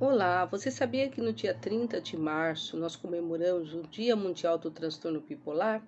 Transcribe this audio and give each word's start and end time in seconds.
Olá, 0.00 0.46
você 0.46 0.70
sabia 0.70 1.10
que 1.10 1.20
no 1.20 1.30
dia 1.30 1.52
30 1.52 2.00
de 2.00 2.16
março 2.16 2.74
nós 2.74 2.96
comemoramos 2.96 3.74
o 3.74 3.82
Dia 3.82 4.16
Mundial 4.16 4.56
do 4.56 4.70
Transtorno 4.70 5.20
Bipolar? 5.20 5.86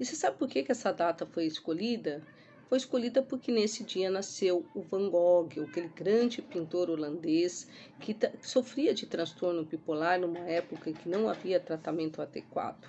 E 0.00 0.04
você 0.04 0.16
sabe 0.16 0.36
por 0.36 0.48
que, 0.48 0.64
que 0.64 0.72
essa 0.72 0.92
data 0.92 1.24
foi 1.24 1.46
escolhida? 1.46 2.26
Foi 2.68 2.76
escolhida 2.76 3.22
porque 3.22 3.52
nesse 3.52 3.84
dia 3.84 4.10
nasceu 4.10 4.66
o 4.74 4.82
Van 4.82 5.08
Gogh, 5.08 5.48
aquele 5.62 5.86
grande 5.86 6.42
pintor 6.42 6.90
holandês 6.90 7.68
que 8.00 8.16
sofria 8.42 8.92
de 8.92 9.06
transtorno 9.06 9.64
bipolar 9.64 10.18
numa 10.18 10.40
época 10.40 10.90
em 10.90 10.92
que 10.92 11.08
não 11.08 11.28
havia 11.28 11.60
tratamento 11.60 12.20
adequado. 12.20 12.84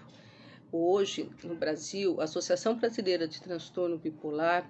Hoje, 0.75 1.29
no 1.43 1.53
Brasil, 1.53 2.19
a 2.19 2.23
Associação 2.23 2.75
Brasileira 2.75 3.27
de 3.27 3.39
Transtorno 3.39 3.95
Bipolar 3.95 4.67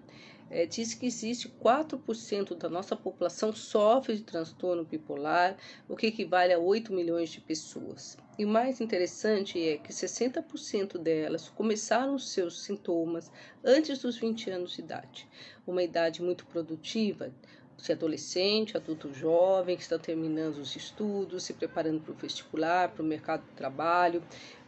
é, 0.49 0.65
diz 0.65 0.93
que 0.93 1.05
existe 1.05 1.47
4% 1.47 2.57
da 2.57 2.69
nossa 2.69 2.93
população 2.93 3.53
sofre 3.53 4.17
de 4.17 4.23
transtorno 4.23 4.83
bipolar, 4.83 5.57
o 5.87 5.95
que 5.95 6.07
equivale 6.07 6.51
a 6.51 6.59
8 6.59 6.91
milhões 6.91 7.29
de 7.29 7.39
pessoas. 7.39 8.17
E 8.37 8.43
o 8.43 8.49
mais 8.49 8.81
interessante 8.81 9.57
é 9.65 9.77
que 9.77 9.93
60% 9.93 10.97
delas 10.97 11.47
começaram 11.47 12.19
seus 12.19 12.63
sintomas 12.63 13.31
antes 13.63 13.99
dos 13.99 14.17
20 14.17 14.49
anos 14.49 14.73
de 14.73 14.81
idade, 14.81 15.25
uma 15.65 15.81
idade 15.81 16.21
muito 16.21 16.45
produtiva, 16.47 17.31
de 17.77 17.91
adolescente, 17.91 18.77
adulto 18.77 19.13
jovem, 19.13 19.75
que 19.75 19.81
estão 19.81 19.99
terminando 19.99 20.57
os 20.57 20.75
estudos, 20.75 21.43
se 21.43 21.53
preparando 21.53 22.01
para 22.01 22.11
o 22.11 22.15
vestibular, 22.15 22.89
para 22.89 23.01
o 23.01 23.05
mercado 23.05 23.43
de 23.45 23.51
trabalho. 23.51 24.23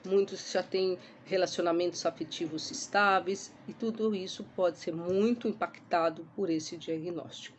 Muitos 0.06 0.52
já 0.52 0.62
têm 0.62 1.00
relacionamentos 1.26 2.06
afetivos 2.06 2.70
estáveis 2.70 3.54
e 3.68 3.74
tudo 3.74 4.14
isso 4.14 4.44
pode 4.56 4.78
ser 4.78 4.94
muito 4.94 5.48
impactado 5.48 6.28
por 6.36 6.50
esse 6.50 6.78
diagnóstico. 6.78 7.58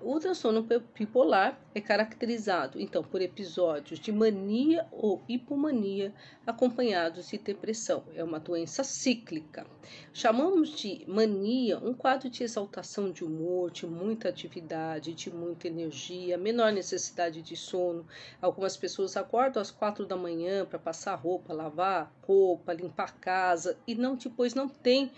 O 0.00 0.18
transtorno 0.20 0.66
bipolar 0.94 1.58
é 1.74 1.80
caracterizado, 1.80 2.80
então, 2.80 3.02
por 3.02 3.22
episódios 3.22 3.98
de 3.98 4.12
mania 4.12 4.86
ou 4.92 5.22
hipomania 5.28 6.12
acompanhados 6.46 7.28
de 7.28 7.38
depressão. 7.38 8.04
É 8.14 8.22
uma 8.22 8.38
doença 8.38 8.84
cíclica. 8.84 9.66
Chamamos 10.12 10.70
de 10.70 11.04
mania 11.08 11.78
um 11.78 11.94
quadro 11.94 12.28
de 12.28 12.42
exaltação 12.42 13.10
de 13.10 13.24
humor, 13.24 13.70
de 13.70 13.86
muita 13.86 14.28
atividade, 14.28 15.14
de 15.14 15.30
muita 15.30 15.68
energia, 15.68 16.36
menor 16.36 16.72
necessidade 16.72 17.40
de 17.40 17.56
sono. 17.56 18.06
Algumas 18.42 18.76
pessoas 18.76 19.16
acordam 19.16 19.62
às 19.62 19.70
quatro 19.70 20.04
da 20.04 20.16
manhã 20.16 20.66
para 20.66 20.78
passar 20.78 21.14
roupa, 21.14 21.54
lavar 21.54 22.12
roupa, 22.22 22.74
limpar 22.74 23.08
a 23.08 23.20
casa 23.20 23.78
e 23.86 23.94
não 23.94 24.16
depois 24.16 24.54
não 24.54 24.68
tem 24.68 25.10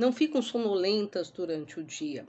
não 0.00 0.10
ficam 0.10 0.40
sonolentas 0.40 1.30
durante 1.30 1.78
o 1.78 1.84
dia. 1.84 2.26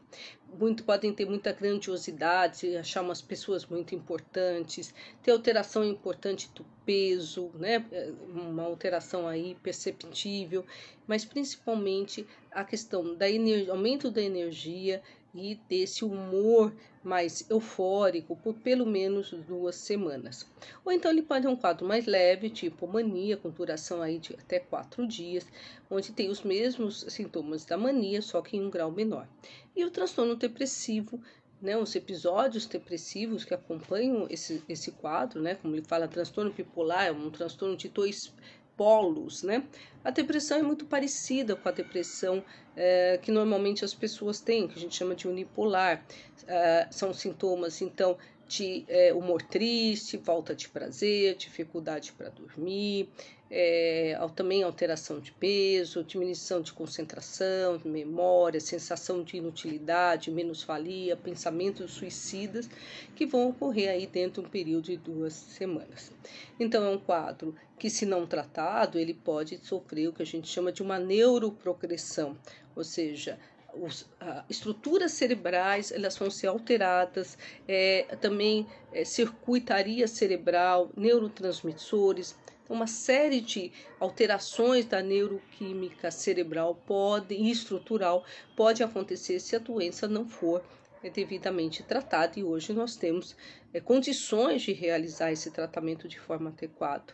Muito, 0.60 0.84
podem 0.84 1.14
ter 1.14 1.26
muita 1.26 1.54
grandiosidade, 1.54 2.76
achar 2.76 3.02
umas 3.02 3.22
pessoas 3.22 3.66
muito 3.66 3.96
importantes, 3.96 4.94
ter 5.24 5.32
alteração 5.32 5.82
importante 5.82 6.52
do 6.54 6.66
peso, 6.86 7.50
né? 7.56 7.86
uma 8.28 8.64
alteração 8.64 9.26
aí 9.26 9.56
perceptível, 9.64 10.66
mas 11.08 11.24
principalmente 11.24 12.28
a 12.52 12.66
questão 12.66 13.16
da 13.16 13.26
aumento 13.70 14.12
da 14.12 14.22
energia 14.22 15.02
e 15.34 15.56
desse 15.70 16.04
humor 16.04 16.74
mais 17.04 17.50
eufórico 17.50 18.36
por 18.36 18.54
pelo 18.54 18.86
menos 18.86 19.32
duas 19.48 19.76
semanas. 19.76 20.46
Ou 20.86 20.92
então 20.92 21.10
ele 21.10 21.22
pode 21.22 21.46
ter 21.46 21.52
um 21.52 21.56
quadro 21.56 21.88
mais 21.88 22.06
leve, 22.06 22.50
tipo 22.50 22.88
mania, 22.88 23.38
com 23.38 23.50
duração 23.50 24.02
aí 24.02 24.20
de 24.20 24.34
até 24.34 24.60
quatro 24.60 25.08
dias, 25.08 25.46
onde 25.90 26.12
tem 26.12 26.30
os 26.30 26.44
mesmos 26.44 27.06
sintomas 27.10 27.66
da 27.66 27.78
mania, 27.78 28.22
só 28.22 28.42
que 28.42 28.58
em 28.58 28.66
um 28.66 28.70
grau 28.70 28.92
menor. 28.92 29.28
E 29.76 29.84
o 29.84 29.90
transtorno 29.90 30.36
depressivo 30.36 31.20
né, 31.62 31.78
os 31.78 31.96
episódios 31.96 32.66
depressivos 32.66 33.46
que 33.46 33.54
acompanham 33.54 34.26
esse, 34.30 34.64
esse 34.68 34.92
quadro, 34.92 35.40
né, 35.40 35.54
como 35.56 35.76
ele 35.76 35.86
fala, 35.86 36.08
transtorno 36.08 36.52
bipolar, 36.52 37.06
é 37.06 37.12
um 37.12 37.30
transtorno 37.30 37.78
de 37.78 37.88
dois 37.88 38.34
polos, 38.82 39.44
né? 39.44 39.64
A 40.04 40.10
depressão 40.10 40.58
é 40.58 40.64
muito 40.64 40.86
parecida 40.86 41.56
com 41.56 41.70
a 41.70 41.72
depressão 41.72 42.44
é, 42.76 43.20
que 43.22 43.30
normalmente 43.30 43.86
as 43.86 43.94
pessoas 43.94 44.42
têm, 44.42 44.68
que 44.68 44.74
a 44.76 44.82
gente 44.82 44.96
chama 44.96 45.14
de 45.14 45.28
unipolar. 45.28 46.04
É, 46.48 46.88
são 46.90 47.14
sintomas, 47.14 47.80
então, 47.80 48.18
de 48.48 48.84
é, 48.88 49.14
humor 49.14 49.44
triste, 49.44 50.18
falta 50.18 50.56
de 50.56 50.68
prazer, 50.68 51.36
dificuldade 51.36 52.12
para 52.14 52.30
dormir, 52.30 53.08
é, 53.54 54.18
também 54.34 54.64
alteração 54.64 55.20
de 55.20 55.34
peso, 55.34 56.06
diminuição 56.06 56.62
de 56.62 56.72
concentração, 56.72 57.78
de 57.78 57.88
memória, 57.88 58.62
sensação 58.62 59.22
de 59.24 59.38
inutilidade, 59.38 60.32
menosvalia, 60.32 61.18
pensamentos 61.18 61.92
suicidas 61.92 62.70
que 63.14 63.26
vão 63.26 63.50
ocorrer 63.50 63.90
aí 63.90 64.08
dentro 64.08 64.42
de 64.42 64.48
um 64.48 64.52
período 64.52 64.86
de 64.86 64.96
duas 64.96 65.34
semanas. 65.34 66.14
Então 66.58 66.86
é 66.86 66.90
um 66.90 66.98
quadro 66.98 67.54
que, 67.78 67.90
se 67.90 68.06
não 68.06 68.26
tratado, 68.26 68.98
ele 68.98 69.14
pode 69.14 69.58
sofrer 69.58 70.08
o 70.08 70.14
que 70.14 70.22
a 70.22 70.26
gente 70.26 70.48
chama 70.48 70.72
de 70.72 70.82
uma 70.82 70.98
neuroprogressão, 70.98 72.38
ou 72.74 72.86
seja, 72.86 73.38
os, 73.74 74.10
estruturas 74.50 75.12
cerebrais 75.12 75.92
elas 75.92 76.18
vão 76.18 76.30
ser 76.30 76.48
alteradas, 76.48 77.38
é, 77.68 78.04
também 78.22 78.68
é, 78.94 79.04
circuitaria 79.04 80.08
cerebral, 80.08 80.90
neurotransmissores, 80.96 82.36
uma 82.72 82.88
série 82.88 83.42
de 83.42 83.72
alterações 84.00 84.86
da 84.86 85.02
neuroquímica 85.02 86.10
cerebral 86.10 86.76
pode, 86.86 87.36
e 87.36 87.52
estrutural 87.52 88.24
pode 88.56 88.82
acontecer 88.82 89.40
se 89.40 89.56
a 89.56 89.60
doença 89.60 90.08
não 90.08 90.28
for 90.28 90.64
é, 91.04 91.10
devidamente 91.10 91.84
tratada 91.84 92.40
e 92.40 92.44
hoje 92.44 92.72
nós 92.74 92.96
temos 92.96 93.36
é, 93.74 93.80
condições 93.80 94.62
de 94.62 94.72
realizar 94.72 95.32
esse 95.32 95.52
tratamento 95.52 96.08
de 96.08 96.20
forma 96.20 96.50
adequada. 96.50 97.14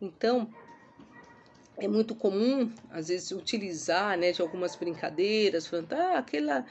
Então, 0.00 0.52
é 1.76 1.86
muito 1.86 2.14
comum, 2.14 2.72
às 2.90 3.08
vezes, 3.08 3.30
utilizar 3.30 4.16
né, 4.18 4.32
de 4.32 4.40
algumas 4.40 4.74
brincadeiras, 4.74 5.66
falando, 5.66 5.92
ah, 5.92 6.18
aquela. 6.18 6.64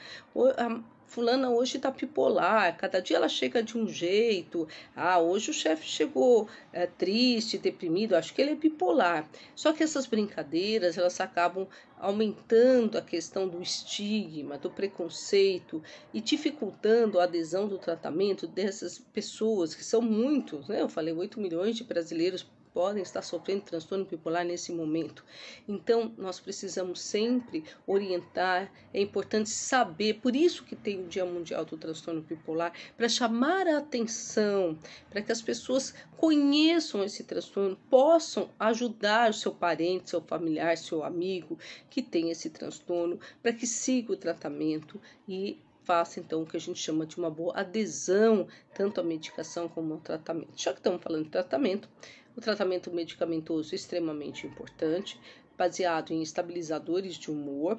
Fulana 1.06 1.50
hoje 1.50 1.76
está 1.76 1.90
bipolar, 1.90 2.76
cada 2.76 3.00
dia 3.00 3.16
ela 3.16 3.28
chega 3.28 3.62
de 3.62 3.78
um 3.78 3.88
jeito. 3.88 4.68
Ah, 4.94 5.18
hoje 5.18 5.50
o 5.50 5.54
chefe 5.54 5.86
chegou 5.86 6.48
é, 6.72 6.86
triste, 6.86 7.58
deprimido, 7.58 8.14
acho 8.14 8.34
que 8.34 8.42
ele 8.42 8.52
é 8.52 8.54
bipolar. 8.54 9.28
Só 9.54 9.72
que 9.72 9.82
essas 9.82 10.06
brincadeiras, 10.06 10.98
elas 10.98 11.20
acabam 11.20 11.66
aumentando 11.98 12.98
a 12.98 13.02
questão 13.02 13.48
do 13.48 13.62
estigma, 13.62 14.58
do 14.58 14.70
preconceito 14.70 15.82
e 16.12 16.20
dificultando 16.20 17.18
a 17.18 17.24
adesão 17.24 17.68
do 17.68 17.78
tratamento 17.78 18.46
dessas 18.46 18.98
pessoas, 18.98 19.74
que 19.74 19.84
são 19.84 20.02
muitos, 20.02 20.68
né? 20.68 20.82
Eu 20.82 20.88
falei 20.88 21.14
8 21.14 21.40
milhões 21.40 21.76
de 21.76 21.84
brasileiros 21.84 22.46
podem 22.76 23.02
estar 23.02 23.22
sofrendo 23.22 23.62
transtorno 23.62 24.04
bipolar 24.04 24.44
nesse 24.44 24.70
momento. 24.70 25.24
Então, 25.66 26.12
nós 26.18 26.38
precisamos 26.38 27.00
sempre 27.00 27.64
orientar, 27.86 28.70
é 28.92 29.00
importante 29.00 29.48
saber, 29.48 30.20
por 30.20 30.36
isso 30.36 30.62
que 30.62 30.76
tem 30.76 31.00
o 31.02 31.08
Dia 31.08 31.24
Mundial 31.24 31.64
do 31.64 31.78
Transtorno 31.78 32.20
Bipolar, 32.20 32.74
para 32.94 33.08
chamar 33.08 33.66
a 33.66 33.78
atenção, 33.78 34.78
para 35.08 35.22
que 35.22 35.32
as 35.32 35.40
pessoas 35.40 35.94
conheçam 36.18 37.02
esse 37.02 37.24
transtorno, 37.24 37.78
possam 37.88 38.50
ajudar 38.60 39.30
o 39.30 39.34
seu 39.34 39.54
parente, 39.54 40.10
seu 40.10 40.20
familiar, 40.20 40.76
seu 40.76 41.02
amigo 41.02 41.58
que 41.88 42.02
tem 42.02 42.30
esse 42.30 42.50
transtorno, 42.50 43.18
para 43.42 43.54
que 43.54 43.66
siga 43.66 44.12
o 44.12 44.18
tratamento 44.18 45.00
e 45.26 45.58
faça 45.86 46.18
então 46.20 46.42
o 46.42 46.46
que 46.46 46.56
a 46.56 46.60
gente 46.60 46.78
chama 46.78 47.06
de 47.06 47.16
uma 47.16 47.30
boa 47.30 47.58
adesão 47.58 48.46
tanto 48.74 49.00
à 49.00 49.04
medicação 49.04 49.68
como 49.68 49.94
ao 49.94 50.00
tratamento. 50.00 50.50
Já 50.56 50.72
que 50.72 50.80
estamos 50.80 51.00
falando 51.00 51.24
de 51.24 51.30
tratamento, 51.30 51.88
o 52.36 52.40
tratamento 52.40 52.90
medicamentoso 52.90 53.72
é 53.72 53.76
extremamente 53.76 54.46
importante, 54.46 55.18
baseado 55.56 56.10
em 56.10 56.20
estabilizadores 56.20 57.14
de 57.14 57.30
humor 57.30 57.78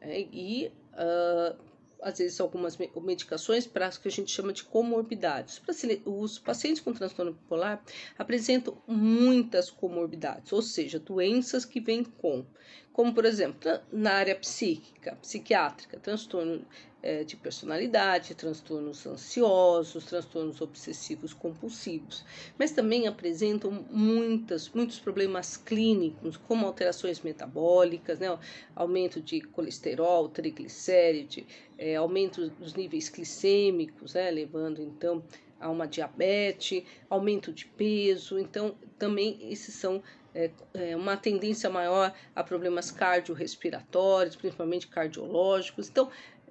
é, 0.00 0.20
e 0.32 0.72
uh, 0.94 1.56
às 2.02 2.18
vezes 2.18 2.40
algumas 2.40 2.76
medicações 2.76 3.66
para 3.66 3.88
o 3.88 4.00
que 4.00 4.08
a 4.08 4.10
gente 4.10 4.30
chama 4.30 4.52
de 4.52 4.64
comorbidades. 4.64 5.62
Os 6.04 6.38
pacientes 6.38 6.82
com 6.82 6.92
transtorno 6.92 7.32
bipolar 7.32 7.82
apresentam 8.18 8.76
muitas 8.86 9.70
comorbidades, 9.70 10.52
ou 10.52 10.60
seja, 10.60 10.98
doenças 10.98 11.64
que 11.64 11.80
vêm 11.80 12.04
com, 12.04 12.44
como 12.92 13.14
por 13.14 13.24
exemplo, 13.24 13.80
na 13.90 14.12
área 14.12 14.34
psíquica, 14.34 15.16
psiquiátrica, 15.22 15.98
transtorno 15.98 16.66
é, 17.02 17.24
de 17.24 17.36
personalidade, 17.36 18.34
transtornos 18.34 19.04
ansiosos, 19.06 20.04
transtornos 20.04 20.60
obsessivos 20.60 21.34
compulsivos, 21.34 22.24
mas 22.56 22.70
também 22.70 23.08
apresentam 23.08 23.84
muitas, 23.90 24.68
muitos 24.68 25.00
problemas 25.00 25.56
clínicos, 25.56 26.36
como 26.36 26.64
alterações 26.64 27.20
metabólicas, 27.20 28.20
né, 28.20 28.38
aumento 28.74 29.20
de 29.20 29.40
colesterol, 29.40 30.28
triglicéride, 30.28 31.44
é, 31.82 31.96
aumento 31.96 32.48
dos 32.50 32.74
níveis 32.74 33.08
glicêmicos, 33.08 34.14
né, 34.14 34.30
levando 34.30 34.80
então 34.80 35.22
a 35.58 35.68
uma 35.68 35.86
diabetes, 35.86 36.84
aumento 37.10 37.52
de 37.52 37.66
peso, 37.66 38.38
então 38.38 38.76
também 38.96 39.38
esses 39.50 39.74
são 39.74 40.00
é, 40.32 40.50
é, 40.74 40.96
uma 40.96 41.16
tendência 41.16 41.68
maior 41.68 42.14
a 42.36 42.44
problemas 42.44 42.92
cardiorrespiratórios, 42.92 44.36
principalmente 44.36 44.86
cardiológicos. 44.86 45.88
Então, 45.88 46.08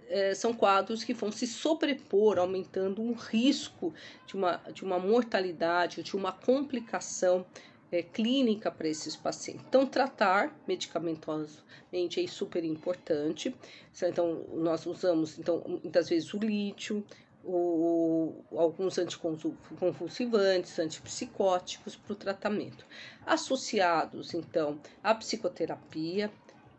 é, 0.09 0.33
são 0.33 0.53
quadros 0.53 1.03
que 1.05 1.13
vão 1.13 1.31
se 1.31 1.47
sobrepor, 1.47 2.37
aumentando 2.37 3.01
um 3.01 3.13
risco 3.13 3.93
de 4.27 4.35
uma, 4.35 4.57
de 4.73 4.83
uma 4.83 4.99
mortalidade, 4.99 6.03
de 6.03 6.15
uma 6.15 6.33
complicação 6.33 7.45
é, 7.91 8.01
clínica 8.01 8.71
para 8.71 8.87
esses 8.87 9.15
pacientes. 9.15 9.65
Então, 9.67 9.85
tratar 9.85 10.55
medicamentosamente 10.67 12.23
é 12.23 12.27
super 12.27 12.63
importante. 12.63 13.55
Então, 14.01 14.45
nós 14.53 14.85
usamos, 14.85 15.37
então, 15.37 15.61
muitas 15.83 16.09
vezes 16.09 16.33
o 16.33 16.39
lítio, 16.39 17.03
o, 17.43 18.43
alguns 18.51 18.97
anticonvulsivantes, 18.97 20.77
antipsicóticos 20.79 21.95
para 21.95 22.13
o 22.13 22.15
tratamento. 22.15 22.85
Associados, 23.25 24.33
então, 24.33 24.79
à 25.03 25.13
psicoterapia, 25.13 26.31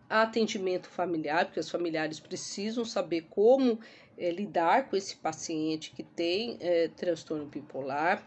a 0.09 0.23
atendimento 0.23 0.89
familiar, 0.89 1.47
porque 1.47 1.61
os 1.61 1.71
familiares 1.71 2.21
precisam 2.21 2.85
saber 2.85 3.27
como 3.31 3.79
é, 4.17 4.31
lidar 4.31 4.89
com 4.89 4.97
esse 4.97 5.17
paciente 5.17 5.91
que 5.91 6.03
tem 6.03 6.57
é, 6.61 6.89
transtorno 6.89 7.47
bipolar, 7.47 8.23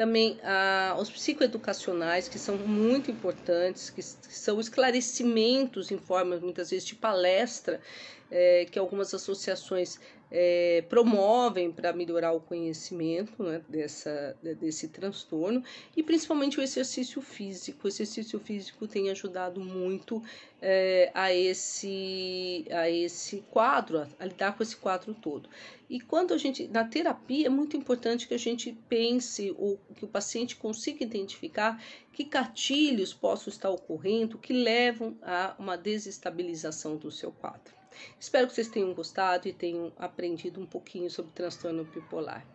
também 0.00 0.40
ah, 0.42 0.96
os 0.98 1.10
psicoeducacionais, 1.10 2.26
que 2.26 2.38
são 2.38 2.56
muito 2.56 3.10
importantes, 3.10 3.90
que, 3.90 4.00
são 4.00 4.58
esclarecimentos 4.58 5.90
em 5.90 5.98
forma, 5.98 6.38
muitas 6.38 6.70
vezes, 6.70 6.86
de 6.86 6.94
palestra, 6.94 7.82
é, 8.30 8.64
que 8.64 8.78
algumas 8.78 9.12
associações 9.12 10.00
é, 10.30 10.84
promovem 10.88 11.72
para 11.72 11.92
melhorar 11.92 12.32
o 12.32 12.40
conhecimento 12.40 13.42
né, 13.42 13.60
dessa, 13.68 14.36
desse 14.42 14.88
transtorno 14.88 15.62
e 15.96 16.02
principalmente 16.02 16.60
o 16.60 16.62
exercício 16.62 17.20
físico. 17.20 17.80
O 17.84 17.88
exercício 17.88 18.38
físico 18.38 18.86
tem 18.86 19.10
ajudado 19.10 19.60
muito 19.60 20.22
é, 20.62 21.10
a, 21.14 21.32
esse, 21.32 22.64
a 22.70 22.88
esse 22.88 23.42
quadro, 23.50 24.06
a, 24.18 24.24
lidar 24.24 24.56
com 24.56 24.62
esse 24.62 24.76
quadro 24.76 25.14
todo. 25.14 25.48
E 25.88 25.98
quando 26.00 26.32
a 26.32 26.38
gente, 26.38 26.68
na 26.68 26.84
terapia, 26.84 27.46
é 27.46 27.50
muito 27.50 27.76
importante 27.76 28.28
que 28.28 28.34
a 28.34 28.38
gente 28.38 28.72
pense, 28.88 29.52
ou 29.58 29.80
que 29.96 30.04
o 30.04 30.08
paciente 30.08 30.54
consiga 30.54 31.02
identificar 31.02 31.82
que 32.12 32.22
gatilhos 32.24 33.12
possam 33.12 33.50
estar 33.50 33.70
ocorrendo 33.70 34.38
que 34.38 34.52
levam 34.52 35.16
a 35.22 35.56
uma 35.58 35.76
desestabilização 35.76 36.96
do 36.96 37.10
seu 37.10 37.32
quadro. 37.32 37.79
Espero 38.18 38.46
que 38.46 38.54
vocês 38.54 38.68
tenham 38.68 38.94
gostado 38.94 39.48
e 39.48 39.52
tenham 39.52 39.92
aprendido 39.96 40.60
um 40.60 40.66
pouquinho 40.66 41.10
sobre 41.10 41.32
transtorno 41.32 41.84
bipolar. 41.84 42.46